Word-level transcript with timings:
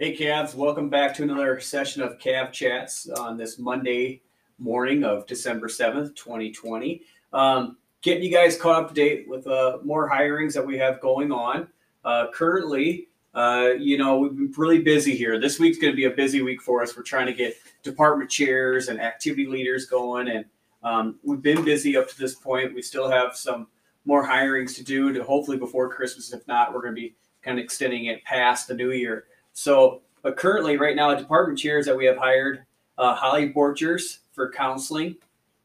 Hey, 0.00 0.16
Cavs, 0.16 0.54
welcome 0.54 0.88
back 0.88 1.12
to 1.16 1.24
another 1.24 1.60
session 1.60 2.00
of 2.00 2.16
Cav 2.16 2.52
Chats 2.52 3.06
on 3.10 3.36
this 3.36 3.58
Monday 3.58 4.22
morning 4.58 5.04
of 5.04 5.26
December 5.26 5.68
7th, 5.68 6.16
2020. 6.16 7.02
Um, 7.34 7.76
getting 8.00 8.22
you 8.22 8.32
guys 8.32 8.56
caught 8.56 8.82
up 8.82 8.88
to 8.88 8.94
date 8.94 9.28
with 9.28 9.46
uh, 9.46 9.76
more 9.84 10.10
hirings 10.10 10.54
that 10.54 10.66
we 10.66 10.78
have 10.78 11.02
going 11.02 11.30
on. 11.30 11.68
Uh, 12.02 12.28
currently, 12.32 13.08
uh, 13.34 13.72
you 13.78 13.98
know, 13.98 14.16
we've 14.16 14.34
been 14.34 14.54
really 14.56 14.78
busy 14.78 15.14
here. 15.14 15.38
This 15.38 15.58
week's 15.58 15.76
going 15.76 15.92
to 15.92 15.96
be 15.98 16.06
a 16.06 16.10
busy 16.12 16.40
week 16.40 16.62
for 16.62 16.82
us. 16.82 16.96
We're 16.96 17.02
trying 17.02 17.26
to 17.26 17.34
get 17.34 17.56
department 17.82 18.30
chairs 18.30 18.88
and 18.88 18.98
activity 18.98 19.44
leaders 19.44 19.84
going, 19.84 20.28
and 20.28 20.46
um, 20.82 21.18
we've 21.22 21.42
been 21.42 21.62
busy 21.62 21.98
up 21.98 22.08
to 22.08 22.18
this 22.18 22.36
point. 22.36 22.74
We 22.74 22.80
still 22.80 23.10
have 23.10 23.36
some 23.36 23.66
more 24.06 24.26
hirings 24.26 24.74
to 24.76 24.82
do 24.82 25.12
to 25.12 25.22
hopefully 25.22 25.58
before 25.58 25.90
Christmas. 25.90 26.32
If 26.32 26.48
not, 26.48 26.72
we're 26.72 26.80
going 26.80 26.94
to 26.94 27.00
be 27.02 27.16
kind 27.42 27.58
of 27.58 27.64
extending 27.64 28.06
it 28.06 28.24
past 28.24 28.66
the 28.66 28.74
new 28.74 28.92
year. 28.92 29.26
So, 29.60 30.00
but 30.22 30.38
currently, 30.38 30.78
right 30.78 30.96
now, 30.96 31.14
department 31.14 31.58
chairs 31.58 31.84
that 31.84 31.94
we 31.94 32.06
have 32.06 32.16
hired 32.16 32.64
uh, 32.96 33.14
Holly 33.14 33.52
Borchers 33.52 34.20
for 34.32 34.50
counseling, 34.50 35.16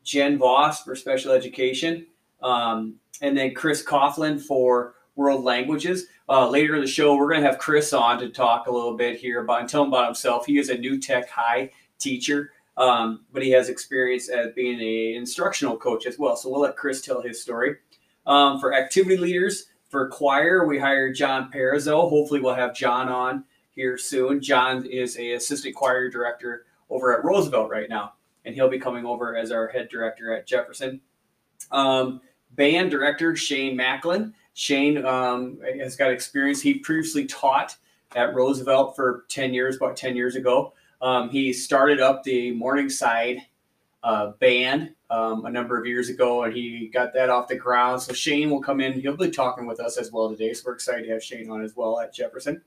Jen 0.03 0.37
Voss 0.37 0.83
for 0.83 0.97
special 0.97 1.31
education, 1.31 2.05
um, 2.43 2.95
and 3.21 3.37
then 3.37 3.53
Chris 3.53 3.81
Coughlin 3.81 4.41
for 4.41 4.95
world 5.15 5.45
languages. 5.45 6.07
Uh, 6.27 6.49
later 6.49 6.75
in 6.75 6.81
the 6.81 6.87
show, 6.87 7.15
we're 7.15 7.29
going 7.29 7.39
to 7.39 7.47
have 7.49 7.57
Chris 7.57 7.93
on 7.93 8.19
to 8.19 8.27
talk 8.27 8.67
a 8.67 8.71
little 8.71 8.97
bit 8.97 9.17
here 9.17 9.39
about 9.39 9.61
and 9.61 9.69
tell 9.69 9.83
him 9.83 9.87
about 9.87 10.07
himself. 10.07 10.45
He 10.45 10.57
is 10.57 10.67
a 10.67 10.77
new 10.77 10.99
tech 10.99 11.29
high 11.29 11.71
teacher, 11.97 12.51
um, 12.75 13.23
but 13.31 13.43
he 13.43 13.51
has 13.51 13.69
experience 13.69 14.27
as 14.27 14.51
being 14.55 14.77
an 14.77 15.17
instructional 15.17 15.77
coach 15.77 16.05
as 16.05 16.19
well. 16.19 16.35
So 16.35 16.49
we'll 16.49 16.59
let 16.59 16.75
Chris 16.75 17.01
tell 17.01 17.21
his 17.21 17.41
story. 17.41 17.77
Um, 18.27 18.59
for 18.59 18.73
activity 18.73 19.15
leaders, 19.15 19.67
for 19.87 20.09
choir, 20.09 20.65
we 20.67 20.77
hired 20.77 21.15
John 21.15 21.49
Perizzo. 21.49 22.09
Hopefully, 22.09 22.41
we'll 22.41 22.55
have 22.55 22.75
John 22.75 23.07
on 23.07 23.45
here 23.75 23.97
soon. 23.97 24.41
John 24.41 24.85
is 24.85 25.17
a 25.17 25.33
assistant 25.33 25.75
choir 25.75 26.09
director 26.09 26.65
over 26.89 27.17
at 27.17 27.23
Roosevelt 27.23 27.69
right 27.69 27.89
now, 27.89 28.13
and 28.45 28.55
he'll 28.55 28.69
be 28.69 28.79
coming 28.79 29.05
over 29.05 29.35
as 29.35 29.51
our 29.51 29.67
head 29.67 29.89
director 29.89 30.33
at 30.33 30.47
Jefferson. 30.47 31.01
Um, 31.71 32.21
band 32.51 32.91
director 32.91 33.35
Shane 33.35 33.75
Macklin. 33.75 34.33
Shane 34.53 35.05
um, 35.05 35.59
has 35.79 35.95
got 35.95 36.11
experience. 36.11 36.61
He 36.61 36.75
previously 36.75 37.25
taught 37.25 37.75
at 38.15 38.33
Roosevelt 38.33 38.95
for 38.95 39.25
10 39.29 39.53
years, 39.53 39.75
about 39.75 39.97
10 39.97 40.15
years 40.15 40.35
ago. 40.35 40.73
Um, 41.01 41.29
he 41.29 41.51
started 41.51 41.99
up 41.99 42.23
the 42.23 42.51
Morningside 42.51 43.39
uh, 44.03 44.27
band 44.39 44.93
um, 45.09 45.45
a 45.45 45.49
number 45.49 45.77
of 45.77 45.85
years 45.85 46.09
ago, 46.09 46.43
and 46.43 46.53
he 46.55 46.87
got 46.87 47.13
that 47.13 47.29
off 47.29 47.47
the 47.47 47.55
ground. 47.55 48.01
So 48.01 48.13
Shane 48.13 48.49
will 48.49 48.61
come 48.61 48.79
in. 48.79 48.93
He'll 48.99 49.17
be 49.17 49.29
talking 49.29 49.65
with 49.65 49.79
us 49.79 49.97
as 49.97 50.11
well 50.11 50.29
today. 50.29 50.53
So 50.53 50.63
we're 50.67 50.73
excited 50.73 51.05
to 51.05 51.11
have 51.11 51.23
Shane 51.23 51.49
on 51.49 51.61
as 51.61 51.75
well 51.75 51.99
at 51.99 52.13
Jefferson. 52.13 52.61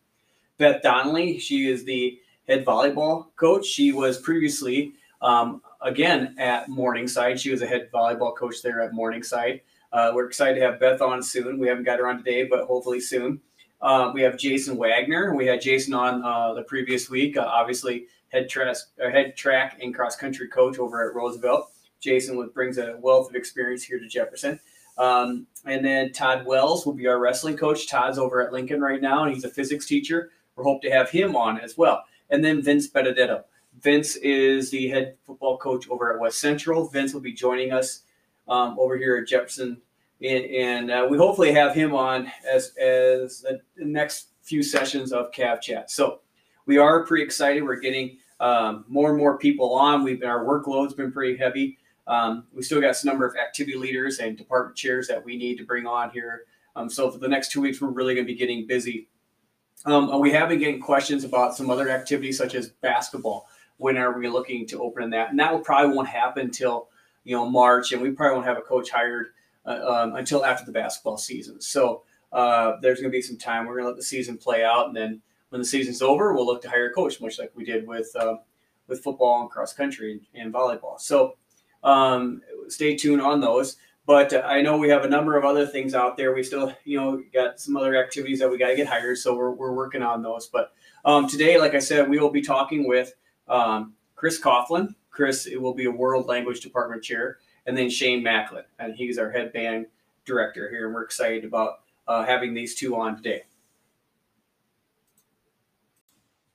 Beth 0.58 0.82
Donnelly, 0.82 1.38
she 1.38 1.70
is 1.70 1.84
the 1.84 2.18
head 2.48 2.64
volleyball 2.64 3.26
coach. 3.36 3.64
She 3.64 3.92
was 3.92 4.18
previously, 4.18 4.92
um, 5.22 5.62
again, 5.80 6.34
at 6.38 6.68
Morningside. 6.68 7.40
She 7.40 7.50
was 7.50 7.62
a 7.62 7.66
head 7.66 7.88
volleyball 7.92 8.36
coach 8.36 8.60
there 8.62 8.80
at 8.82 8.92
Morningside. 8.92 9.60
Uh, 9.92 10.10
we're 10.14 10.26
excited 10.26 10.56
to 10.56 10.66
have 10.66 10.80
Beth 10.80 11.00
on 11.00 11.22
soon. 11.22 11.58
We 11.58 11.68
haven't 11.68 11.84
got 11.84 12.00
her 12.00 12.08
on 12.08 12.18
today, 12.18 12.44
but 12.44 12.66
hopefully 12.66 13.00
soon. 13.00 13.40
Uh, 13.80 14.10
we 14.12 14.20
have 14.22 14.36
Jason 14.36 14.76
Wagner. 14.76 15.34
We 15.34 15.46
had 15.46 15.60
Jason 15.60 15.94
on 15.94 16.24
uh, 16.24 16.54
the 16.54 16.62
previous 16.62 17.08
week. 17.08 17.36
Uh, 17.36 17.42
obviously, 17.46 18.06
head, 18.28 18.48
uh, 18.56 18.74
head 19.10 19.36
track 19.36 19.78
and 19.80 19.94
cross 19.94 20.16
country 20.16 20.48
coach 20.48 20.78
over 20.78 21.08
at 21.08 21.14
Roosevelt. 21.14 21.70
Jason 22.00 22.50
brings 22.52 22.78
a 22.78 22.96
wealth 23.00 23.30
of 23.30 23.36
experience 23.36 23.84
here 23.84 23.98
to 23.98 24.08
Jefferson. 24.08 24.58
Um, 24.98 25.46
and 25.64 25.84
then 25.84 26.12
Todd 26.12 26.44
Wells 26.44 26.84
will 26.84 26.92
be 26.92 27.06
our 27.06 27.20
wrestling 27.20 27.56
coach. 27.56 27.88
Todd's 27.88 28.18
over 28.18 28.44
at 28.44 28.52
Lincoln 28.52 28.80
right 28.80 29.00
now, 29.00 29.24
and 29.24 29.32
he's 29.32 29.44
a 29.44 29.48
physics 29.48 29.86
teacher. 29.86 30.32
We 30.58 30.64
hope 30.64 30.82
to 30.82 30.90
have 30.90 31.08
him 31.08 31.36
on 31.36 31.60
as 31.60 31.78
well. 31.78 32.04
And 32.30 32.44
then 32.44 32.60
Vince 32.60 32.88
Benedetto. 32.88 33.44
Vince 33.80 34.16
is 34.16 34.70
the 34.70 34.88
head 34.88 35.16
football 35.24 35.56
coach 35.56 35.88
over 35.88 36.12
at 36.12 36.20
West 36.20 36.40
Central. 36.40 36.88
Vince 36.88 37.14
will 37.14 37.20
be 37.20 37.32
joining 37.32 37.72
us 37.72 38.02
um, 38.48 38.76
over 38.78 38.96
here 38.96 39.16
at 39.18 39.28
Jefferson, 39.28 39.80
and, 40.20 40.44
and 40.46 40.90
uh, 40.90 41.06
we 41.08 41.16
hopefully 41.16 41.52
have 41.52 41.74
him 41.74 41.94
on 41.94 42.30
as 42.50 42.74
as 42.76 43.40
the 43.42 43.60
next 43.76 44.30
few 44.42 44.62
sessions 44.62 45.12
of 45.12 45.30
Cav 45.30 45.60
Chat. 45.60 45.90
So 45.90 46.20
we 46.66 46.76
are 46.76 47.06
pretty 47.06 47.22
excited. 47.22 47.62
We're 47.62 47.76
getting 47.76 48.18
um, 48.40 48.84
more 48.88 49.10
and 49.10 49.18
more 49.18 49.38
people 49.38 49.74
on. 49.74 50.02
We've 50.02 50.18
been, 50.18 50.28
our 50.28 50.44
workload's 50.44 50.94
been 50.94 51.12
pretty 51.12 51.36
heavy. 51.36 51.78
Um, 52.06 52.46
we 52.52 52.62
still 52.62 52.80
got 52.80 52.96
some 52.96 53.10
number 53.10 53.26
of 53.26 53.36
activity 53.36 53.76
leaders 53.76 54.18
and 54.18 54.36
department 54.36 54.76
chairs 54.76 55.06
that 55.08 55.22
we 55.22 55.36
need 55.36 55.56
to 55.58 55.64
bring 55.64 55.86
on 55.86 56.10
here. 56.10 56.44
Um, 56.74 56.88
so 56.88 57.10
for 57.10 57.18
the 57.18 57.28
next 57.28 57.52
two 57.52 57.60
weeks, 57.60 57.80
we're 57.80 57.90
really 57.90 58.14
going 58.14 58.26
to 58.26 58.32
be 58.32 58.38
getting 58.38 58.66
busy 58.66 59.08
um, 59.84 60.20
we 60.20 60.30
have 60.32 60.48
been 60.48 60.58
getting 60.58 60.80
questions 60.80 61.24
about 61.24 61.56
some 61.56 61.70
other 61.70 61.88
activities 61.88 62.38
such 62.38 62.54
as 62.54 62.68
basketball. 62.68 63.48
When 63.76 63.96
are 63.96 64.18
we 64.18 64.28
looking 64.28 64.66
to 64.66 64.82
open 64.82 65.10
that? 65.10 65.30
And 65.30 65.38
that 65.38 65.52
will 65.52 65.60
probably 65.60 65.94
won't 65.94 66.08
happen 66.08 66.46
until 66.46 66.88
you 67.24 67.36
know 67.36 67.48
March, 67.48 67.92
and 67.92 68.02
we 68.02 68.10
probably 68.10 68.34
won't 68.34 68.46
have 68.46 68.58
a 68.58 68.62
coach 68.62 68.90
hired 68.90 69.28
uh, 69.64 69.80
um, 69.86 70.16
until 70.16 70.44
after 70.44 70.64
the 70.64 70.72
basketball 70.72 71.16
season. 71.16 71.60
So 71.60 72.02
uh, 72.32 72.76
there's 72.82 73.00
going 73.00 73.10
to 73.10 73.16
be 73.16 73.22
some 73.22 73.36
time. 73.38 73.66
We're 73.66 73.74
going 73.74 73.84
to 73.84 73.88
let 73.88 73.96
the 73.96 74.02
season 74.02 74.36
play 74.36 74.64
out, 74.64 74.88
and 74.88 74.96
then 74.96 75.22
when 75.50 75.60
the 75.60 75.66
season's 75.66 76.02
over, 76.02 76.34
we'll 76.34 76.46
look 76.46 76.62
to 76.62 76.70
hire 76.70 76.90
a 76.90 76.92
coach, 76.92 77.20
much 77.20 77.38
like 77.38 77.52
we 77.54 77.64
did 77.64 77.86
with 77.86 78.10
uh, 78.16 78.36
with 78.88 79.02
football 79.02 79.42
and 79.42 79.50
cross 79.50 79.72
country 79.72 80.12
and, 80.12 80.42
and 80.42 80.52
volleyball. 80.52 81.00
So 81.00 81.36
um, 81.84 82.42
stay 82.68 82.96
tuned 82.96 83.22
on 83.22 83.40
those. 83.40 83.76
But 84.08 84.32
I 84.46 84.62
know 84.62 84.78
we 84.78 84.88
have 84.88 85.04
a 85.04 85.08
number 85.08 85.36
of 85.36 85.44
other 85.44 85.66
things 85.66 85.94
out 85.94 86.16
there. 86.16 86.32
We 86.32 86.42
still, 86.42 86.72
you 86.86 86.98
know, 86.98 87.22
got 87.30 87.60
some 87.60 87.76
other 87.76 87.94
activities 87.94 88.38
that 88.38 88.50
we 88.50 88.56
got 88.56 88.68
to 88.68 88.74
get 88.74 88.86
hired. 88.86 89.18
So 89.18 89.36
we're, 89.36 89.50
we're 89.50 89.74
working 89.74 90.02
on 90.02 90.22
those. 90.22 90.46
But 90.46 90.72
um, 91.04 91.28
today, 91.28 91.58
like 91.58 91.74
I 91.74 91.78
said, 91.78 92.08
we 92.08 92.18
will 92.18 92.30
be 92.30 92.40
talking 92.40 92.88
with 92.88 93.12
um, 93.48 93.92
Chris 94.16 94.40
Coughlin. 94.40 94.94
Chris 95.10 95.44
it 95.44 95.60
will 95.60 95.74
be 95.74 95.84
a 95.84 95.90
world 95.90 96.26
language 96.26 96.60
department 96.60 97.02
chair. 97.02 97.36
And 97.66 97.76
then 97.76 97.90
Shane 97.90 98.22
Macklin. 98.22 98.64
And 98.78 98.94
he's 98.94 99.18
our 99.18 99.30
head 99.30 99.52
band 99.52 99.84
director 100.24 100.70
here. 100.70 100.86
And 100.86 100.94
we're 100.94 101.04
excited 101.04 101.44
about 101.44 101.80
uh, 102.06 102.24
having 102.24 102.54
these 102.54 102.74
two 102.74 102.96
on 102.96 103.14
today. 103.14 103.42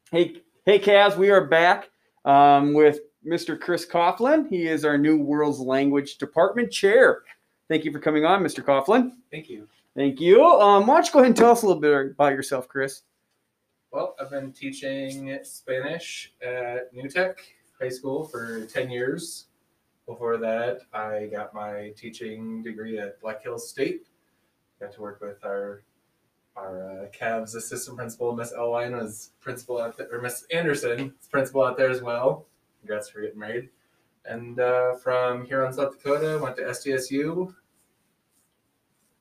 Hey, 0.09 0.37
hey, 0.65 0.79
Cavs, 0.79 1.17
we 1.17 1.29
are 1.29 1.45
back 1.45 1.91
um, 2.25 2.73
with 2.73 3.01
Mr. 3.23 3.61
Chris 3.61 3.85
Coughlin. 3.85 4.49
He 4.49 4.65
is 4.65 4.83
our 4.83 4.97
new 4.97 5.19
World's 5.19 5.59
Language 5.59 6.17
Department 6.17 6.71
Chair. 6.71 7.21
Thank 7.69 7.85
you 7.85 7.91
for 7.91 8.00
coming 8.00 8.25
on, 8.25 8.44
Mr. 8.44 8.63
Coughlin. 8.63 9.12
Thank 9.31 9.50
you. 9.50 9.68
Thank 9.96 10.19
you. 10.19 10.44
Um, 10.44 10.88
why 10.88 10.96
don't 10.96 11.06
you 11.06 11.13
go 11.13 11.19
ahead 11.19 11.28
and 11.28 11.38
tell 11.38 11.51
us 11.51 11.63
a 11.63 11.68
little 11.68 11.81
bit 11.81 12.12
about 12.12 12.34
yourself, 12.34 12.68
Chris? 12.68 13.03
Well, 13.91 14.16
I've 14.19 14.31
been 14.31 14.51
teaching 14.51 15.38
Spanish 15.44 16.34
at 16.41 16.94
New 16.94 17.07
Tech 17.07 17.38
High 17.79 17.90
School 17.90 18.24
for 18.25 18.66
10 18.66 18.90
years. 18.90 19.46
Before 20.07 20.38
that, 20.38 20.81
I 20.94 21.29
got 21.31 21.53
my 21.53 21.94
teaching 21.96 22.62
degree 22.63 23.00
at 23.00 23.22
Black 23.22 23.44
Hills 23.44 23.69
State. 23.69 24.07
Got 24.80 24.91
to 24.94 25.01
work 25.01 25.22
with 25.22 25.45
our 25.45 25.84
our 26.56 26.84
uh, 26.84 27.06
Cavs 27.09 27.56
assistant 27.56 27.97
principal, 27.97 28.35
Miss 28.35 28.53
Elwine, 28.53 28.95
was 28.95 29.31
principal 29.40 29.81
out 29.81 29.97
there, 29.97 30.07
or 30.12 30.22
Miss 30.22 30.45
Anderson, 30.51 31.13
principal 31.31 31.63
out 31.63 31.78
there 31.78 31.90
as 31.90 32.01
well. 32.01 32.45
Congrats 32.80 33.09
for 33.09 33.22
getting 33.22 33.40
married. 33.40 33.69
And 34.25 34.59
uh, 34.59 34.95
from 34.95 35.45
here 35.45 35.66
on 35.66 35.73
South 35.73 35.97
Dakota, 35.97 36.39
went 36.41 36.56
to 36.57 36.63
SDSU, 36.63 37.53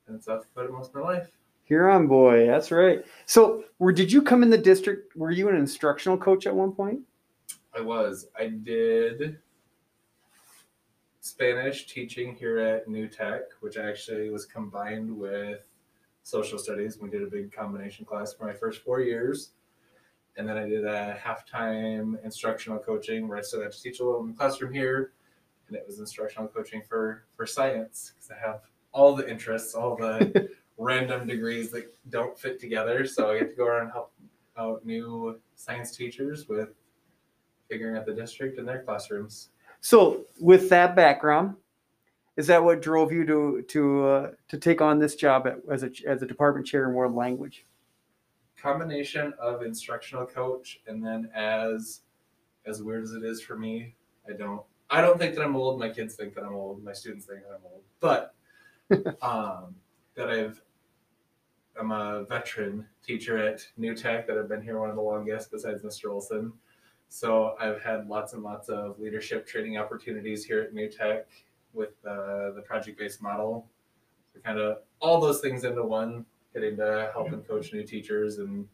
in 0.07 0.21
South 0.21 0.43
Dakota 0.43 0.71
most 0.71 0.89
of 0.89 0.95
my 0.95 1.01
life. 1.01 1.37
Huron 1.65 2.07
boy, 2.07 2.45
that's 2.45 2.71
right. 2.71 3.03
So, 3.25 3.63
where 3.77 3.93
did 3.93 4.11
you 4.11 4.21
come 4.21 4.43
in 4.43 4.49
the 4.49 4.57
district? 4.57 5.15
Were 5.15 5.31
you 5.31 5.49
an 5.49 5.55
instructional 5.55 6.17
coach 6.17 6.45
at 6.45 6.55
one 6.55 6.73
point? 6.73 6.99
I 7.75 7.81
was. 7.81 8.27
I 8.37 8.47
did 8.47 9.39
Spanish 11.21 11.87
teaching 11.87 12.35
here 12.35 12.59
at 12.59 12.87
New 12.87 13.07
Tech, 13.07 13.43
which 13.61 13.77
actually 13.77 14.29
was 14.29 14.45
combined 14.45 15.09
with 15.09 15.69
social 16.23 16.59
studies. 16.59 16.99
We 16.99 17.09
did 17.09 17.23
a 17.23 17.27
big 17.27 17.51
combination 17.51 18.05
class 18.05 18.33
for 18.33 18.45
my 18.45 18.53
first 18.53 18.83
four 18.83 18.99
years. 18.99 19.51
And 20.35 20.47
then 20.47 20.57
I 20.57 20.67
did 20.67 20.85
a 20.85 21.17
halftime 21.23 22.23
instructional 22.23 22.79
coaching 22.79 23.27
where 23.27 23.37
I 23.37 23.41
still 23.41 23.61
got 23.61 23.71
to 23.71 23.81
teach 23.81 23.99
a 23.99 24.03
little 24.03 24.21
in 24.21 24.27
the 24.27 24.33
classroom 24.33 24.73
here. 24.73 25.11
And 25.67 25.77
it 25.77 25.83
was 25.85 25.99
instructional 25.99 26.47
coaching 26.47 26.81
for 26.87 27.25
for 27.35 27.45
science 27.45 28.13
because 28.13 28.31
I 28.31 28.45
have 28.45 28.61
all 28.91 29.15
the 29.15 29.29
interests, 29.29 29.75
all 29.75 29.95
the 29.95 30.49
random 30.77 31.27
degrees 31.27 31.71
that 31.71 31.93
don't 32.09 32.37
fit 32.37 32.59
together. 32.59 33.05
So 33.05 33.31
I 33.31 33.39
get 33.39 33.51
to 33.51 33.55
go 33.55 33.65
around 33.65 33.83
and 33.83 33.91
help 33.91 34.11
out 34.57 34.85
new 34.85 35.39
science 35.55 35.95
teachers 35.95 36.47
with 36.47 36.69
figuring 37.69 37.97
out 37.97 38.05
the 38.05 38.13
district 38.13 38.59
and 38.59 38.67
their 38.67 38.83
classrooms. 38.83 39.49
So, 39.81 40.25
with 40.39 40.69
that 40.69 40.95
background, 40.95 41.55
is 42.37 42.47
that 42.47 42.63
what 42.63 42.81
drove 42.81 43.11
you 43.11 43.25
to 43.25 43.63
to 43.67 44.07
uh, 44.07 44.31
to 44.47 44.57
take 44.57 44.81
on 44.81 44.99
this 44.99 45.15
job 45.15 45.47
at, 45.47 45.57
as 45.69 45.83
a 45.83 45.91
as 46.07 46.21
a 46.21 46.25
department 46.25 46.65
chair 46.65 46.87
in 46.87 46.93
world 46.93 47.15
language? 47.15 47.65
Combination 48.63 49.33
of 49.41 49.61
instructional 49.61 50.25
coach 50.25 50.79
and 50.87 51.05
then 51.05 51.29
as 51.35 52.03
as 52.65 52.81
weird 52.81 53.03
as 53.03 53.11
it 53.11 53.21
is 53.21 53.41
for 53.41 53.57
me, 53.57 53.93
I 54.27 54.31
don't 54.31 54.61
I 54.89 55.01
don't 55.01 55.19
think 55.19 55.35
that 55.35 55.43
I'm 55.43 55.57
old. 55.57 55.79
My 55.79 55.89
kids 55.89 56.15
think 56.15 56.33
that 56.35 56.45
I'm 56.45 56.55
old. 56.55 56.81
My 56.81 56.93
students 56.93 57.25
think 57.25 57.41
that 57.41 57.55
I'm 57.55 57.65
old. 57.65 57.83
But 57.99 58.33
um, 59.21 59.75
that 60.15 60.29
I've 60.29 60.61
I'm 61.77 61.91
a 61.91 62.23
veteran 62.23 62.85
teacher 63.05 63.37
at 63.37 63.67
New 63.75 63.95
Tech 63.95 64.27
that 64.27 64.37
I've 64.37 64.47
been 64.47 64.61
here 64.61 64.79
one 64.79 64.89
of 64.89 64.95
the 64.95 65.01
longest 65.01 65.51
besides 65.51 65.81
Mr. 65.81 66.09
Olson. 66.09 66.53
So 67.09 67.55
I've 67.59 67.81
had 67.81 68.07
lots 68.07 68.31
and 68.31 68.43
lots 68.43 68.69
of 68.69 68.97
leadership 68.97 69.45
training 69.45 69.77
opportunities 69.77 70.45
here 70.45 70.61
at 70.61 70.73
New 70.73 70.89
Tech 70.89 71.27
with 71.73 71.93
uh, 72.07 72.51
the 72.51 72.63
project-based 72.65 73.21
model. 73.21 73.67
So 74.33 74.39
kind 74.39 74.57
of 74.57 74.77
all 75.01 75.19
those 75.19 75.41
things 75.41 75.65
into 75.65 75.83
one, 75.83 76.25
getting 76.53 76.77
to 76.77 77.09
help 77.13 77.31
and 77.31 77.47
coach 77.47 77.73
new 77.73 77.83
teachers 77.83 78.37
and 78.37 78.67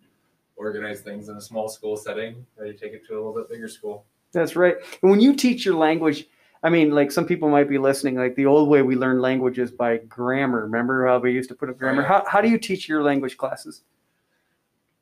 organize 0.56 1.02
things 1.02 1.30
in 1.30 1.38
a 1.38 1.42
small 1.42 1.70
school 1.70 1.96
setting, 1.96 2.46
ready 2.58 2.74
to 2.74 2.78
take 2.78 2.94
it 2.94 3.06
to 3.08 3.14
a 3.14 3.18
little 3.18 3.34
bit 3.34 3.50
bigger 3.50 3.68
school. 3.68 4.06
That's 4.32 4.56
right. 4.56 4.76
And 5.02 5.10
when 5.10 5.20
you 5.20 5.36
teach 5.36 5.66
your 5.66 5.76
language, 5.76 6.28
I 6.62 6.70
mean, 6.70 6.92
like 6.92 7.12
some 7.12 7.26
people 7.26 7.50
might 7.50 7.70
be 7.70 7.78
listening, 7.78 8.16
like 8.16 8.36
the 8.36 8.46
old 8.46 8.68
way 8.68 8.82
we 8.82 8.96
learned 8.96 9.22
languages 9.22 9.72
by 9.72 9.98
grammar. 9.98 10.64
Remember 10.64 11.08
how 11.08 11.20
we 11.20 11.32
used 11.32 11.50
to 11.50 11.56
put 11.56 11.70
up 11.70 11.78
grammar? 11.78 12.04
How, 12.04 12.24
how 12.28 12.42
do 12.42 12.50
you 12.50 12.58
teach 12.58 12.90
your 12.90 13.02
language 13.02 13.38
classes? 13.38 13.84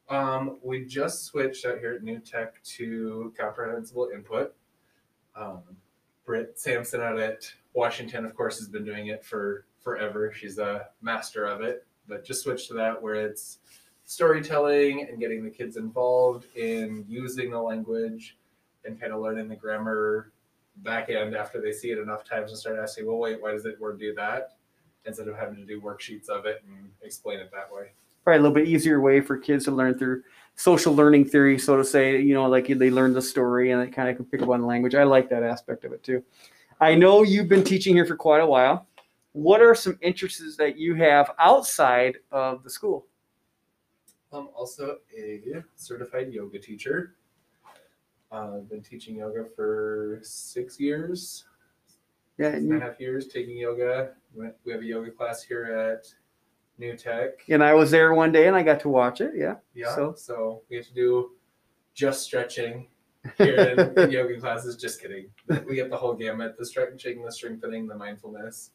Um, 0.09 0.59
we 0.63 0.85
just 0.85 1.25
switched 1.25 1.65
out 1.65 1.79
here 1.79 1.95
at 1.95 2.03
New 2.03 2.19
Tech 2.19 2.63
to 2.63 3.33
comprehensible 3.37 4.09
input. 4.13 4.53
Um, 5.35 5.63
Britt 6.25 6.59
Sampson 6.59 7.01
out 7.01 7.19
at 7.19 7.51
Washington, 7.73 8.25
of 8.25 8.35
course, 8.35 8.59
has 8.59 8.69
been 8.69 8.85
doing 8.85 9.07
it 9.07 9.25
for 9.25 9.65
forever. 9.81 10.31
She's 10.31 10.59
a 10.59 10.87
master 11.01 11.45
of 11.45 11.61
it, 11.61 11.85
but 12.07 12.25
just 12.25 12.43
switch 12.43 12.67
to 12.67 12.73
that 12.75 13.01
where 13.01 13.15
it's 13.15 13.59
storytelling 14.05 15.07
and 15.09 15.19
getting 15.19 15.43
the 15.43 15.49
kids 15.49 15.77
involved 15.77 16.45
in 16.55 17.05
using 17.07 17.51
the 17.51 17.59
language 17.59 18.37
and 18.85 18.99
kind 18.99 19.11
of 19.11 19.21
learning 19.21 19.49
the 19.49 19.55
grammar 19.55 20.31
back 20.77 21.09
end 21.09 21.35
after 21.35 21.59
they 21.61 21.71
see 21.71 21.91
it 21.91 21.97
enough 21.97 22.23
times 22.23 22.51
and 22.51 22.59
start 22.59 22.79
asking, 22.79 23.05
well, 23.05 23.17
wait, 23.17 23.41
why 23.41 23.51
does 23.51 23.65
it 23.65 23.79
word 23.79 23.99
do 23.99 24.13
that? 24.15 24.55
Instead 25.05 25.27
of 25.27 25.35
having 25.35 25.55
to 25.55 25.65
do 25.65 25.81
worksheets 25.81 26.29
of 26.29 26.45
it 26.45 26.63
and 26.67 26.89
explain 27.01 27.39
it 27.39 27.51
that 27.51 27.71
way. 27.71 27.91
Probably 28.23 28.39
a 28.39 28.41
little 28.41 28.55
bit 28.55 28.67
easier 28.67 28.99
way 29.01 29.21
for 29.21 29.37
kids 29.37 29.65
to 29.65 29.71
learn 29.71 29.97
through 29.97 30.23
social 30.55 30.93
learning 30.93 31.25
theory, 31.25 31.57
so 31.57 31.77
to 31.77 31.83
say. 31.83 32.21
You 32.21 32.33
know, 32.33 32.47
like 32.47 32.67
they 32.67 32.89
learn 32.89 33.13
the 33.13 33.21
story 33.21 33.71
and 33.71 33.81
they 33.81 33.87
kind 33.87 34.09
of 34.09 34.15
can 34.15 34.25
pick 34.25 34.41
up 34.41 34.49
on 34.49 34.65
language. 34.65 34.95
I 34.95 35.03
like 35.03 35.29
that 35.29 35.43
aspect 35.43 35.85
of 35.85 35.93
it 35.93 36.03
too. 36.03 36.23
I 36.79 36.95
know 36.95 37.23
you've 37.23 37.47
been 37.47 37.63
teaching 37.63 37.95
here 37.95 38.05
for 38.05 38.15
quite 38.15 38.41
a 38.41 38.47
while. 38.47 38.86
What 39.37 39.61
are 39.61 39.75
some 39.75 39.99
interests 40.01 40.57
that 40.57 40.79
you 40.79 40.95
have 40.95 41.29
outside 41.37 42.17
of 42.31 42.63
the 42.63 42.71
school? 42.71 43.05
I'm 44.33 44.47
also 44.55 44.97
a 45.15 45.63
certified 45.75 46.33
yoga 46.33 46.57
teacher. 46.57 47.15
Uh, 48.31 48.55
I've 48.57 48.67
been 48.69 48.81
teaching 48.81 49.17
yoga 49.17 49.45
for 49.55 50.19
six 50.23 50.79
years, 50.79 51.45
Yeah, 52.39 52.47
six 52.51 52.63
and, 52.63 52.73
and 52.73 52.81
a 52.81 52.85
half 52.87 52.99
years 52.99 53.27
taking 53.27 53.57
yoga. 53.57 54.13
We 54.65 54.71
have 54.71 54.81
a 54.81 54.85
yoga 54.85 55.11
class 55.11 55.43
here 55.43 55.65
at 55.65 56.11
New 56.79 56.97
Tech. 56.97 57.43
and 57.47 57.63
I 57.63 57.75
was 57.75 57.91
there 57.91 58.15
one 58.15 58.31
day 58.31 58.47
and 58.47 58.55
I 58.55 58.63
got 58.63 58.79
to 58.81 58.89
watch 58.89 59.21
it. 59.21 59.33
Yeah. 59.35 59.55
Yeah. 59.75 59.93
So- 59.95 60.15
So, 60.17 60.63
we 60.67 60.77
have 60.77 60.87
to 60.87 60.93
do 60.95 61.31
just 61.93 62.23
stretching 62.23 62.87
here 63.37 63.55
in, 63.55 63.99
in 63.99 64.09
yoga 64.11 64.39
classes. 64.39 64.77
Just 64.77 64.99
kidding. 64.99 65.29
We 65.67 65.75
get 65.75 65.91
the 65.91 65.97
whole 65.97 66.15
gamut: 66.15 66.57
the 66.57 66.65
stretching, 66.65 67.23
the 67.23 67.31
strengthening, 67.31 67.85
the 67.87 67.95
mindfulness. 67.95 68.71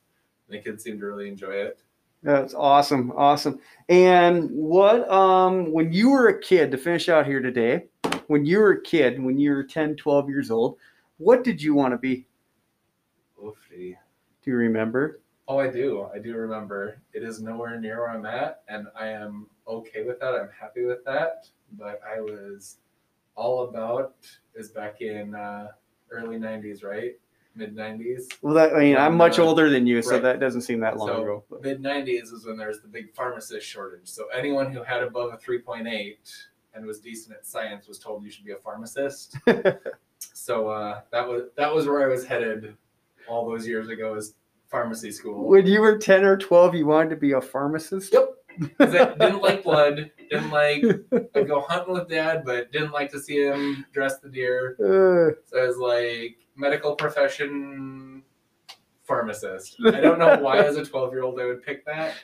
The 0.48 0.58
kids 0.58 0.84
seem 0.84 0.98
to 1.00 1.06
really 1.06 1.28
enjoy 1.28 1.52
it. 1.52 1.80
That's 2.22 2.54
awesome. 2.54 3.12
Awesome. 3.16 3.58
And 3.88 4.48
what 4.50 5.10
um 5.10 5.72
when 5.72 5.92
you 5.92 6.10
were 6.10 6.28
a 6.28 6.40
kid 6.40 6.70
to 6.70 6.78
finish 6.78 7.08
out 7.08 7.26
here 7.26 7.40
today, 7.40 7.86
when 8.28 8.44
you 8.44 8.58
were 8.58 8.72
a 8.72 8.82
kid, 8.82 9.22
when 9.22 9.38
you 9.38 9.50
were 9.50 9.64
10, 9.64 9.96
12 9.96 10.28
years 10.28 10.50
old, 10.50 10.76
what 11.18 11.42
did 11.42 11.60
you 11.60 11.74
want 11.74 11.94
to 11.94 11.98
be? 11.98 12.26
Oofy. 13.42 13.96
Do 14.42 14.50
you 14.50 14.56
remember? 14.56 15.20
Oh, 15.48 15.58
I 15.58 15.68
do. 15.68 16.06
I 16.14 16.18
do 16.18 16.34
remember. 16.36 17.02
It 17.12 17.22
is 17.22 17.42
nowhere 17.42 17.78
near 17.80 17.98
where 17.98 18.10
I'm 18.10 18.26
at, 18.26 18.62
and 18.68 18.86
I 18.98 19.08
am 19.08 19.48
okay 19.66 20.04
with 20.04 20.20
that. 20.20 20.34
I'm 20.34 20.48
happy 20.58 20.84
with 20.84 21.04
that. 21.04 21.48
But 21.72 22.00
I 22.06 22.20
was 22.20 22.76
all 23.34 23.68
about 23.68 24.14
is 24.54 24.70
back 24.70 25.00
in 25.00 25.34
uh, 25.34 25.68
early 26.10 26.36
'90s, 26.36 26.84
right? 26.84 27.12
Mid 27.54 27.76
'90s. 27.76 28.32
Well, 28.40 28.54
that 28.54 28.74
I 28.74 28.80
mean, 28.80 28.96
I'm 28.96 29.14
much 29.16 29.38
Uh, 29.38 29.44
older 29.44 29.68
than 29.68 29.86
you, 29.86 30.00
so 30.00 30.12
right. 30.12 30.22
that 30.22 30.40
doesn't 30.40 30.62
seem 30.62 30.80
that 30.80 30.96
long 30.96 31.08
So 31.08 31.22
ago. 31.22 31.44
mid 31.60 31.82
'90s 31.82 32.32
is 32.32 32.46
when 32.46 32.56
there 32.56 32.68
was 32.68 32.80
the 32.80 32.88
big 32.88 33.12
pharmacist 33.14 33.66
shortage. 33.66 34.08
So 34.08 34.26
anyone 34.34 34.72
who 34.72 34.82
had 34.82 35.02
above 35.02 35.32
a 35.34 35.36
3.8 35.36 36.16
and 36.74 36.86
was 36.86 36.98
decent 37.00 37.36
at 37.36 37.44
science 37.46 37.86
was 37.86 37.98
told 37.98 38.24
you 38.24 38.30
should 38.30 38.46
be 38.46 38.52
a 38.52 38.56
pharmacist. 38.56 39.36
so 40.18 40.68
uh, 40.68 41.00
that 41.10 41.28
was 41.28 41.42
that 41.56 41.74
was 41.74 41.86
where 41.86 42.02
I 42.02 42.08
was 42.08 42.24
headed 42.24 42.74
all 43.28 43.48
those 43.48 43.66
years 43.66 43.88
ago. 43.88 44.14
Is 44.14 44.34
pharmacy 44.68 45.10
school. 45.12 45.46
When 45.46 45.66
you 45.66 45.82
were 45.82 45.98
10 45.98 46.24
or 46.24 46.38
12, 46.38 46.74
you 46.76 46.86
wanted 46.86 47.10
to 47.10 47.16
be 47.16 47.32
a 47.32 47.40
pharmacist? 47.42 48.14
Yep. 48.14 48.28
I 48.80 48.86
didn't 48.86 49.42
like 49.42 49.62
blood. 49.64 50.10
Didn't 50.30 50.50
like. 50.50 50.82
I'd 51.34 51.46
go 51.46 51.60
hunting 51.60 51.92
with 51.92 52.08
dad, 52.08 52.44
but 52.46 52.72
didn't 52.72 52.92
like 52.92 53.10
to 53.12 53.20
see 53.20 53.42
him 53.46 53.84
dress 53.92 54.18
the 54.20 54.28
deer. 54.30 54.76
Uh, 54.80 55.36
So 55.46 55.62
I 55.62 55.66
was 55.66 55.76
like 55.76 56.38
medical 56.56 56.94
profession 56.94 58.22
pharmacist. 59.04 59.76
I 59.84 60.00
don't 60.00 60.18
know 60.18 60.36
why, 60.38 60.58
as 60.58 60.76
a 60.76 60.84
twelve-year-old, 60.86 61.40
I 61.40 61.46
would 61.46 61.62
pick 61.62 61.84
that, 61.86 62.14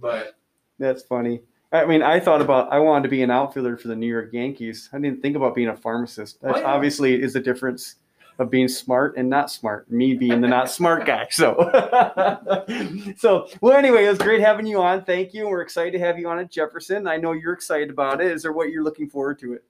but 0.00 0.36
that's 0.78 1.02
funny. 1.02 1.42
I 1.72 1.84
mean, 1.84 2.02
I 2.02 2.20
thought 2.20 2.40
about 2.40 2.72
I 2.72 2.78
wanted 2.78 3.02
to 3.04 3.08
be 3.08 3.22
an 3.22 3.30
outfielder 3.30 3.76
for 3.76 3.88
the 3.88 3.96
New 3.96 4.06
York 4.06 4.30
Yankees. 4.32 4.88
I 4.92 4.98
didn't 4.98 5.20
think 5.20 5.36
about 5.36 5.54
being 5.54 5.68
a 5.68 5.76
pharmacist. 5.76 6.40
That 6.42 6.54
Oh, 6.56 6.58
yeah. 6.60 6.64
obviously 6.64 7.20
is 7.20 7.32
the 7.32 7.40
difference 7.40 7.96
of 8.38 8.50
being 8.50 8.68
smart 8.68 9.16
and 9.16 9.28
not 9.28 9.50
smart. 9.50 9.90
Me 9.90 10.14
being 10.14 10.40
the 10.42 10.46
not 10.48 10.70
smart 10.70 11.06
guy. 11.06 11.26
So, 11.30 11.54
so 13.16 13.48
well. 13.60 13.76
Anyway, 13.76 14.04
it 14.04 14.10
was 14.10 14.18
great 14.18 14.40
having 14.40 14.66
you 14.66 14.80
on. 14.80 15.04
Thank 15.04 15.34
you. 15.34 15.48
We're 15.48 15.62
excited 15.62 15.92
to 15.92 15.98
have 15.98 16.18
you 16.18 16.28
on 16.28 16.38
at 16.38 16.50
Jefferson. 16.50 17.06
I 17.08 17.16
know 17.16 17.32
you're 17.32 17.52
excited 17.54 17.90
about 17.90 18.20
it. 18.20 18.30
Is 18.30 18.42
there 18.42 18.52
what 18.52 18.70
you're 18.70 18.84
looking 18.84 19.08
forward 19.08 19.38
to 19.40 19.54
it? 19.54 19.64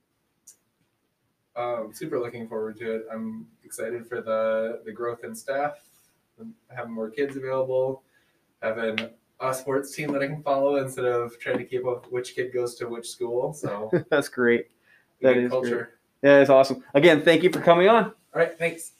Um, 1.56 1.90
super 1.92 2.18
looking 2.20 2.48
forward 2.48 2.78
to 2.78 2.96
it. 2.96 3.06
I'm 3.12 3.46
excited 3.64 4.06
for 4.06 4.20
the 4.20 4.82
the 4.84 4.92
growth 4.92 5.24
in 5.24 5.34
staff, 5.34 5.80
having 6.74 6.92
more 6.92 7.10
kids 7.10 7.36
available, 7.36 8.02
having 8.62 8.98
a 9.40 9.54
sports 9.54 9.94
team 9.94 10.12
that 10.12 10.22
I 10.22 10.26
can 10.26 10.42
follow 10.42 10.76
instead 10.76 11.04
of 11.04 11.38
trying 11.38 11.58
to 11.58 11.64
keep 11.64 11.86
up 11.86 12.10
which 12.10 12.34
kid 12.34 12.52
goes 12.52 12.74
to 12.76 12.88
which 12.88 13.08
school. 13.08 13.52
So 13.52 13.90
That's 14.10 14.28
great. 14.28 14.68
That 15.22 15.36
is 15.36 15.50
culture. 15.50 15.98
That 16.22 16.42
is 16.42 16.50
awesome. 16.50 16.82
Again, 16.94 17.22
thank 17.22 17.42
you 17.42 17.50
for 17.50 17.60
coming 17.60 17.88
on. 17.88 18.04
All 18.04 18.12
right, 18.34 18.58
thanks. 18.58 18.92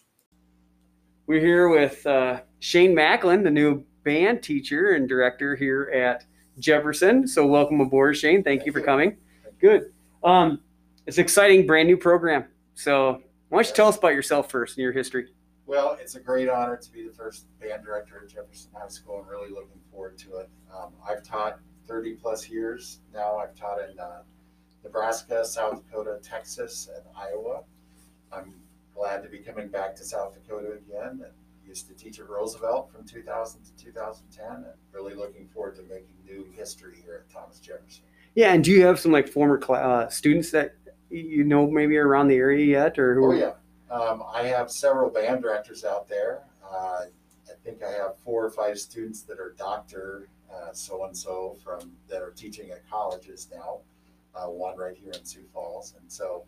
We're 1.27 1.41
here 1.41 1.69
with 1.69 2.07
uh, 2.07 2.41
Shane 2.61 2.95
Macklin, 2.95 3.43
the 3.43 3.51
new 3.51 3.85
band 4.05 4.43
teacher 4.43 4.93
and 4.93 5.09
director 5.09 5.57
here 5.57 5.91
at 5.95 6.25
Jefferson. 6.59 7.27
So, 7.27 7.47
welcome 7.47 7.81
aboard, 7.81 8.17
Shane. 8.17 8.43
Thank, 8.45 8.65
you 8.65 8.73
Thank 8.73 8.75
for 8.75 8.79
you. 8.81 8.85
coming. 8.85 9.17
Good. 9.61 9.93
Um, 10.23 10.61
it's 11.07 11.19
an 11.19 11.25
exciting, 11.25 11.67
brand 11.67 11.89
new 11.89 11.97
program. 11.97 12.47
So, 12.75 13.23
why 13.49 13.59
don't 13.59 13.69
you 13.69 13.75
tell 13.75 13.89
us 13.89 13.97
about 13.97 14.13
yourself 14.13 14.51
first 14.51 14.77
and 14.77 14.83
your 14.83 14.93
history? 14.93 15.29
Well, 15.67 15.97
it's 16.01 16.15
a 16.15 16.21
great 16.21 16.49
honor 16.49 16.77
to 16.77 16.93
be 16.93 17.07
the 17.07 17.13
first 17.13 17.47
band 17.61 17.85
director 17.85 18.23
at 18.23 18.29
Jefferson 18.29 18.71
High 18.75 18.89
School 18.89 19.21
and 19.21 19.29
really 19.29 19.51
looking 19.51 19.81
forward 19.91 20.19
to 20.19 20.37
it. 20.37 20.51
Um, 20.73 20.93
I've 21.09 21.23
taught 21.23 21.59
30 21.87 22.15
plus 22.15 22.49
years 22.49 23.01
now. 23.13 23.37
I've 23.37 23.55
taught 23.55 23.79
in 23.89 23.99
uh, 23.99 24.23
Nebraska, 24.85 25.45
South 25.45 25.85
Dakota, 25.85 26.19
Texas, 26.23 26.89
and 26.95 27.05
Iowa. 27.17 27.63
I'm 28.33 28.55
glad 28.95 29.23
to 29.23 29.29
be 29.29 29.39
coming 29.39 29.69
back 29.69 29.95
to 29.97 30.05
South 30.05 30.35
Dakota 30.35 30.73
again. 30.73 31.23
And 31.25 31.33
used 31.67 31.89
to 31.89 31.95
teach 31.95 32.21
at 32.21 32.29
Roosevelt 32.29 32.91
from 32.91 33.05
2000 33.05 33.65
to 33.65 33.85
2010 33.85 34.47
and 34.47 34.67
really 34.93 35.15
looking 35.15 35.49
forward 35.49 35.75
to 35.77 35.83
making 35.83 36.15
new 36.25 36.47
history 36.57 36.97
here 37.05 37.25
at 37.27 37.33
Thomas 37.33 37.59
Jefferson. 37.59 38.05
Yeah, 38.35 38.53
and 38.53 38.63
do 38.63 38.71
you 38.71 38.85
have 38.85 39.01
some 39.01 39.13
like 39.13 39.29
former 39.29 39.61
cl- 39.61 39.81
uh, 39.81 40.09
students 40.09 40.51
that 40.53 40.75
you 41.11 41.45
know 41.45 41.71
maybe 41.71 41.97
around 41.97 42.29
the 42.29 42.37
area 42.37 42.65
yet, 42.65 42.99
or 42.99 43.15
who? 43.15 43.33
Oh 43.33 43.33
yeah, 43.33 43.95
um, 43.95 44.23
I 44.33 44.45
have 44.45 44.71
several 44.71 45.11
band 45.11 45.43
directors 45.43 45.85
out 45.85 46.09
there. 46.09 46.43
Uh, 46.65 47.03
I 47.49 47.55
think 47.65 47.83
I 47.83 47.91
have 47.91 48.19
four 48.25 48.45
or 48.45 48.51
five 48.51 48.79
students 48.79 49.23
that 49.23 49.39
are 49.39 49.55
doctor 49.59 50.29
so 50.73 51.05
and 51.05 51.17
so 51.17 51.57
from 51.65 51.93
that 52.09 52.23
are 52.23 52.31
teaching 52.31 52.71
at 52.71 52.89
colleges 52.89 53.49
now. 53.53 53.79
Uh, 54.35 54.51
one 54.51 54.77
right 54.77 54.97
here 55.03 55.13
in 55.13 55.25
Sioux 55.25 55.47
Falls, 55.55 55.95
and 55.99 56.13
so 56.13 56.45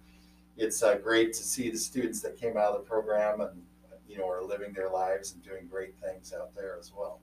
it's 0.59 0.83
uh, 0.83 0.97
great 0.97 1.33
to 1.33 1.43
see 1.43 1.71
the 1.71 1.79
students 1.79 2.21
that 2.21 2.38
came 2.38 2.59
out 2.59 2.75
of 2.75 2.83
the 2.83 2.87
program 2.87 3.41
and 3.41 3.62
you 4.07 4.19
know 4.19 4.29
are 4.29 4.45
living 4.45 4.75
their 4.75 4.91
lives 4.91 5.33
and 5.33 5.43
doing 5.43 5.67
great 5.71 5.95
things 5.99 6.35
out 6.38 6.55
there 6.55 6.77
as 6.79 6.93
well. 6.95 7.21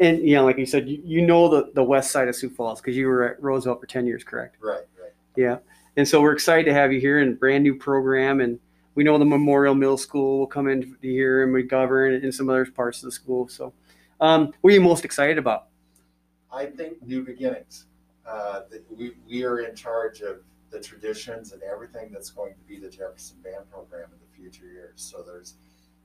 And 0.00 0.18
you 0.26 0.34
know, 0.34 0.44
like 0.44 0.58
you 0.58 0.66
said, 0.66 0.88
you, 0.88 1.00
you 1.04 1.22
know 1.24 1.48
the 1.48 1.70
the 1.74 1.84
west 1.84 2.10
side 2.10 2.26
of 2.26 2.34
Sioux 2.34 2.50
Falls 2.50 2.80
because 2.80 2.96
you 2.96 3.06
were 3.06 3.22
at 3.22 3.40
Roosevelt 3.40 3.80
for 3.80 3.86
ten 3.86 4.04
years, 4.04 4.24
correct? 4.24 4.56
Right, 4.60 4.82
right. 5.00 5.12
Yeah. 5.36 5.58
And 6.00 6.08
so 6.08 6.22
we're 6.22 6.32
excited 6.32 6.64
to 6.64 6.72
have 6.72 6.94
you 6.94 6.98
here 6.98 7.18
and 7.18 7.38
brand 7.38 7.62
new 7.62 7.74
program. 7.74 8.40
And 8.40 8.58
we 8.94 9.04
know 9.04 9.18
the 9.18 9.26
Memorial 9.26 9.74
Middle 9.74 9.98
School 9.98 10.38
will 10.38 10.46
come 10.46 10.66
in 10.66 10.96
here 11.02 11.42
and 11.42 11.54
McGovern 11.54 12.24
and 12.24 12.34
some 12.34 12.48
other 12.48 12.64
parts 12.64 13.02
of 13.02 13.04
the 13.04 13.12
school. 13.12 13.48
So, 13.48 13.74
um, 14.18 14.54
what 14.62 14.70
are 14.70 14.74
you 14.74 14.80
most 14.80 15.04
excited 15.04 15.36
about? 15.36 15.66
I 16.50 16.64
think 16.64 17.02
new 17.02 17.22
beginnings. 17.22 17.84
Uh, 18.26 18.62
we, 18.88 19.12
we 19.28 19.44
are 19.44 19.58
in 19.58 19.76
charge 19.76 20.22
of 20.22 20.38
the 20.70 20.80
traditions 20.80 21.52
and 21.52 21.62
everything 21.62 22.08
that's 22.10 22.30
going 22.30 22.54
to 22.54 22.60
be 22.66 22.78
the 22.78 22.88
Jefferson 22.88 23.36
Band 23.44 23.70
program 23.70 24.08
in 24.10 24.18
the 24.20 24.42
future 24.42 24.72
years. 24.72 25.02
So 25.02 25.22
there's 25.22 25.56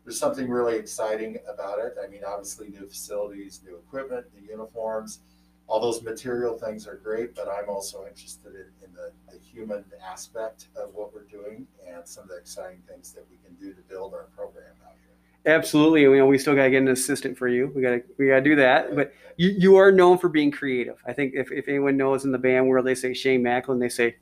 there's 0.04 0.20
something 0.20 0.50
really 0.50 0.76
exciting 0.76 1.38
about 1.48 1.80
it. 1.80 1.96
I 2.04 2.08
mean, 2.10 2.24
obviously 2.28 2.68
new 2.68 2.86
facilities, 2.86 3.62
new 3.66 3.78
equipment, 3.78 4.26
new 4.38 4.46
uniforms, 4.46 5.20
all 5.68 5.80
those 5.80 6.02
material 6.04 6.58
things 6.58 6.88
are 6.88 6.96
great, 6.96 7.36
but 7.36 7.48
I'm 7.48 7.70
also 7.70 8.06
interested 8.08 8.54
in, 8.54 8.68
in 8.86 8.94
the, 8.94 9.12
the 9.32 9.40
human 9.40 9.84
aspect 10.08 10.68
of 10.76 10.94
what 10.94 11.14
we're 11.14 11.24
doing 11.24 11.68
and 11.88 12.08
some 12.08 12.24
of 12.24 12.30
the 12.30 12.38
exciting 12.38 12.82
things 12.88 13.12
that 13.14 13.26
we 13.30 13.38
can 13.44 13.56
do 13.56 13.74
to 13.74 13.82
build 13.82 14.14
our 14.14 14.28
program 14.36 14.76
out 14.86 14.94
here. 15.02 15.54
Absolutely. 15.54 16.02
You 16.02 16.18
know, 16.18 16.28
we 16.28 16.38
still 16.38 16.56
gotta 16.56 16.70
get 16.70 16.82
an 16.82 16.88
assistant 16.88 17.38
for 17.38 17.48
you. 17.48 17.72
We 17.76 17.82
gotta 17.82 18.04
we 18.18 18.28
gotta 18.28 18.42
do 18.42 18.56
that. 18.58 18.96
But 18.96 19.14
you, 19.38 19.50
you 19.50 19.76
are 19.76 19.92
known 19.92 20.18
for 20.18 20.30
being 20.30 20.52
creative. 20.52 20.98
I 21.06 21.14
think 21.14 21.34
if, 21.36 21.52
if 21.52 21.68
anyone 21.68 21.98
knows 21.98 22.26
in 22.26 22.32
the 22.32 22.38
band 22.38 22.68
world, 22.68 22.86
they 22.86 22.96
say 22.96 23.14
Shane 23.14 23.44
Macklin, 23.44 23.80
they 23.80 23.90
say 23.90 24.16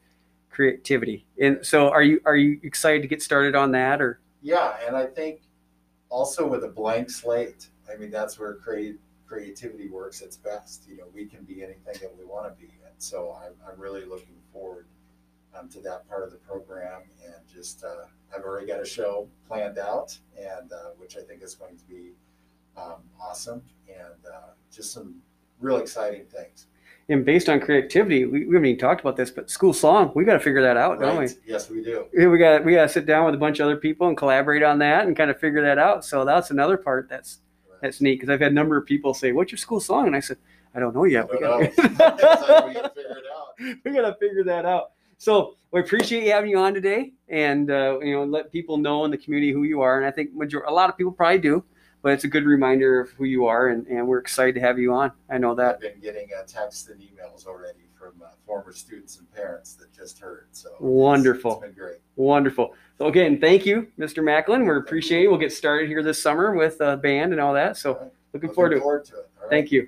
creativity. 0.49 1.25
And 1.39 1.65
so, 1.65 1.89
are 1.89 2.03
you 2.03 2.21
are 2.25 2.35
you 2.35 2.59
excited 2.63 3.01
to 3.01 3.07
get 3.07 3.21
started 3.21 3.55
on 3.55 3.71
that, 3.71 4.01
or 4.01 4.19
Yeah, 4.41 4.75
and 4.85 4.95
I 4.95 5.05
think 5.05 5.41
also 6.09 6.45
with 6.45 6.63
a 6.63 6.67
blank 6.67 7.09
slate, 7.09 7.69
I 7.91 7.97
mean, 7.97 8.11
that's 8.11 8.37
where 8.39 8.53
create, 8.53 8.97
creativity 9.33 9.89
works 9.89 10.21
its 10.21 10.37
best. 10.37 10.87
You 10.87 10.97
know, 10.97 11.05
we 11.11 11.25
can 11.25 11.43
be 11.43 11.63
anything 11.63 11.95
that 12.01 12.15
we 12.17 12.23
want 12.23 12.45
to 12.45 12.61
be. 12.61 12.71
And 12.85 12.93
so 12.99 13.35
I'm, 13.43 13.53
I'm 13.67 13.79
really 13.79 14.05
looking 14.05 14.35
forward 14.51 14.85
um, 15.57 15.69
to 15.69 15.81
that 15.81 16.07
part 16.07 16.23
of 16.23 16.31
the 16.31 16.37
program. 16.37 17.01
And 17.25 17.35
just, 17.51 17.83
uh, 17.83 18.05
I've 18.35 18.43
already 18.43 18.67
got 18.67 18.79
a 18.79 18.85
show 18.85 19.27
planned 19.47 19.79
out, 19.79 20.15
and 20.37 20.71
uh, 20.71 20.91
which 20.97 21.17
I 21.17 21.21
think 21.21 21.41
is 21.41 21.55
going 21.55 21.77
to 21.77 21.83
be 21.85 22.11
um, 22.77 23.01
awesome 23.19 23.63
and 23.87 24.25
uh, 24.31 24.51
just 24.71 24.93
some 24.93 25.15
real 25.59 25.77
exciting 25.77 26.25
things. 26.25 26.67
and 27.09 27.25
based 27.25 27.49
on 27.49 27.59
creativity, 27.59 28.25
we, 28.25 28.45
we 28.45 28.53
haven't 28.53 28.67
even 28.67 28.79
talked 28.79 29.01
about 29.01 29.17
this, 29.17 29.31
but 29.31 29.49
school 29.49 29.73
song, 29.73 30.11
we 30.13 30.25
got 30.25 30.33
to 30.33 30.39
figure 30.39 30.61
that 30.61 30.77
out, 30.77 30.99
don't 30.99 31.17
we? 31.17 31.27
Yes, 31.45 31.71
we 31.71 31.83
do. 31.83 32.05
We 32.13 32.37
got 32.37 32.63
we 32.63 32.73
got 32.73 32.83
to 32.83 32.89
sit 32.89 33.05
down 33.07 33.25
with 33.25 33.33
a 33.33 33.37
bunch 33.37 33.59
of 33.59 33.65
other 33.65 33.77
people 33.77 34.07
and 34.07 34.17
collaborate 34.17 34.63
on 34.63 34.77
that 34.79 35.07
and 35.07 35.17
kind 35.17 35.31
of 35.31 35.39
figure 35.39 35.63
that 35.63 35.77
out. 35.77 36.05
So 36.05 36.23
that's 36.23 36.51
another 36.51 36.77
part 36.77 37.09
that's 37.09 37.39
Right. 37.39 37.52
That's 37.83 37.99
neat 37.99 38.15
because 38.15 38.29
I've 38.29 38.39
had 38.39 38.53
a 38.53 38.55
number 38.55 38.77
of 38.77 38.85
people 38.85 39.13
say, 39.13 39.33
"What's 39.33 39.51
your 39.51 39.59
school 39.59 39.81
song?" 39.81 40.07
And 40.07 40.15
I 40.15 40.21
said, 40.21 40.37
"I 40.73 40.79
don't 40.79 40.95
know 40.95 41.03
yet. 41.03 41.29
We 41.29 41.37
don't 41.37 41.75
gotta, 41.75 42.65
we 42.67 42.73
gotta 42.73 42.89
figure 42.95 43.17
it 43.17 43.25
out. 43.35 43.77
we 43.85 43.91
gotta 43.91 44.17
figure 44.19 44.43
that 44.45 44.65
out." 44.65 44.91
So 45.17 45.57
we 45.71 45.81
appreciate 45.81 46.23
you 46.23 46.31
having 46.31 46.49
you 46.49 46.57
on 46.57 46.73
today, 46.73 47.11
and 47.27 47.69
uh, 47.69 47.99
you 48.01 48.13
know, 48.13 48.23
let 48.23 48.51
people 48.51 48.77
know 48.77 49.03
in 49.03 49.11
the 49.11 49.17
community 49.17 49.51
who 49.51 49.63
you 49.63 49.81
are. 49.81 49.97
And 49.97 50.05
I 50.05 50.11
think 50.11 50.33
major- 50.33 50.63
a 50.63 50.71
lot 50.71 50.89
of 50.89 50.97
people 50.97 51.11
probably 51.11 51.39
do, 51.39 51.63
but 52.01 52.13
it's 52.13 52.23
a 52.23 52.29
good 52.29 52.45
reminder 52.45 53.01
of 53.01 53.09
who 53.11 53.25
you 53.25 53.47
are, 53.47 53.67
and, 53.67 53.85
and 53.87 54.07
we're 54.07 54.19
excited 54.19 54.55
to 54.55 54.61
have 54.61 54.79
you 54.79 54.93
on. 54.93 55.11
I 55.29 55.37
know 55.37 55.53
that. 55.55 55.75
I've 55.75 55.81
been 55.81 55.99
getting 55.99 56.29
uh, 56.37 56.43
texts 56.47 56.87
and 56.87 57.01
emails 57.01 57.45
already 57.45 57.79
from 58.11 58.21
uh, 58.21 58.29
former 58.45 58.73
students 58.73 59.17
and 59.17 59.31
parents 59.33 59.75
that 59.75 59.91
just 59.93 60.19
heard. 60.19 60.47
So 60.51 60.69
it's- 60.69 60.81
Wonderful. 60.81 61.53
it's 61.53 61.61
been 61.61 61.71
great. 61.73 61.97
Wonderful. 62.15 62.73
So 62.97 63.07
again, 63.07 63.39
thank 63.39 63.65
you, 63.65 63.87
Mr. 63.97 64.23
Macklin. 64.23 64.65
We 64.65 64.75
appreciate 64.75 65.23
it. 65.25 65.27
We'll 65.29 65.39
get 65.39 65.53
started 65.53 65.87
here 65.87 66.03
this 66.03 66.21
summer 66.21 66.53
with 66.53 66.81
uh, 66.81 66.97
band 66.97 67.31
and 67.31 67.39
all 67.41 67.53
that. 67.53 67.77
So 67.77 68.11
looking 68.33 68.51
forward 68.53 68.71
to 68.71 68.77
it. 68.77 68.81
forward 68.81 69.05
to 69.05 69.13
it. 69.19 69.29
All 69.37 69.43
right. 69.43 69.49
Thank 69.49 69.71
you. 69.71 69.87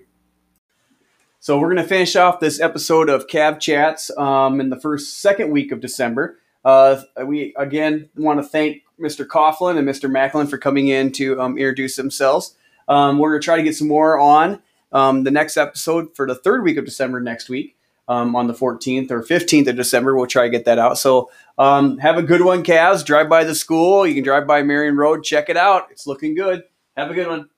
So 1.39 1.59
we're 1.59 1.67
going 1.73 1.83
to 1.83 1.87
finish 1.87 2.15
off 2.15 2.39
this 2.39 2.59
episode 2.59 3.09
of 3.09 3.27
Cav 3.27 3.59
Chats 3.59 4.09
um, 4.17 4.59
in 4.59 4.69
the 4.69 4.79
first 4.79 5.19
second 5.19 5.51
week 5.51 5.71
of 5.71 5.79
December. 5.79 6.39
Uh, 6.63 7.03
we 7.23 7.53
again 7.57 8.09
want 8.15 8.39
to 8.41 8.43
thank 8.47 8.81
Mr. 8.99 9.27
Coughlin 9.27 9.77
and 9.77 9.87
Mr. 9.87 10.09
Macklin 10.09 10.47
for 10.47 10.57
coming 10.57 10.87
in 10.87 11.11
to 11.11 11.39
um, 11.39 11.57
introduce 11.57 11.95
themselves. 11.97 12.55
Um, 12.87 13.19
we're 13.19 13.29
going 13.31 13.41
to 13.41 13.45
try 13.45 13.57
to 13.57 13.63
get 13.63 13.75
some 13.75 13.87
more 13.87 14.19
on 14.19 14.61
um, 14.91 15.23
the 15.23 15.29
next 15.31 15.57
episode 15.57 16.15
for 16.15 16.25
the 16.25 16.33
third 16.33 16.63
week 16.63 16.77
of 16.77 16.85
December 16.85 17.19
next 17.19 17.49
week 17.49 17.74
um, 18.07 18.35
on 18.35 18.47
the 18.47 18.53
14th 18.53 19.11
or 19.11 19.23
15th 19.23 19.67
of 19.67 19.75
December. 19.75 20.15
We'll 20.15 20.27
try 20.27 20.43
to 20.43 20.49
get 20.49 20.65
that 20.65 20.79
out. 20.79 20.97
So 20.97 21.29
um, 21.57 21.97
have 21.97 22.17
a 22.17 22.23
good 22.23 22.41
one, 22.41 22.63
Cavs. 22.63 23.05
Drive 23.05 23.29
by 23.29 23.43
the 23.43 23.55
school. 23.55 24.05
You 24.05 24.13
can 24.13 24.23
drive 24.23 24.47
by 24.47 24.63
Marion 24.63 24.95
Road. 24.95 25.23
Check 25.23 25.49
it 25.49 25.57
out. 25.57 25.87
It's 25.91 26.07
looking 26.07 26.35
good. 26.35 26.63
Have 26.95 27.11
a 27.11 27.13
good 27.13 27.27
one. 27.27 27.49